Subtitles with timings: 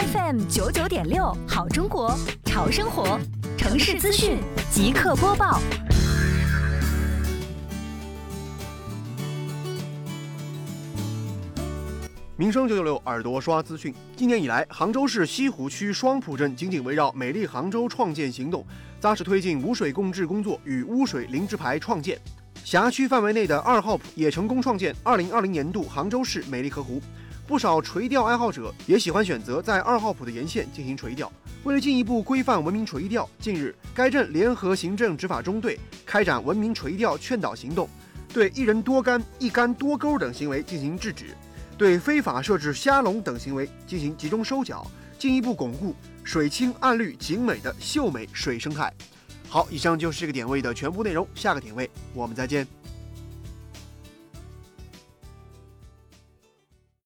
[0.00, 3.20] FM 九九点六，好中国，潮生活，
[3.58, 4.38] 城市资讯
[4.70, 5.60] 即刻播报。
[12.34, 13.94] 民生九九六耳朵刷资讯。
[14.16, 18.64] 今年以来，杭州市西湖区双浦镇紧紧围绕“美丽杭州”创建行动，
[18.98, 22.18] 扎实推进污水共治工作与污水零制牌创建。
[22.64, 27.02] 辖区范围内的二号浦也成功创建二零二零年度杭州市美丽河湖。
[27.50, 31.30] 不少垂钓爱好者也喜欢选择在二号浦的沿线进行垂钓。
[31.64, 35.76] 为了进一步规范文明垂钓，近日该镇联合行政执法中队
[36.06, 37.88] 开展文明垂钓劝导行动，
[38.32, 41.36] 对一人多竿、一竿多钩等行为进行制止。
[41.76, 45.92] 对非法设置虾笼等行为进行集中收缴，进一步巩固
[46.22, 48.92] 水清岸绿景美的秀美水生态。
[49.48, 52.64] 好，以上就是这个点位的全部内容，下个点位我们再见。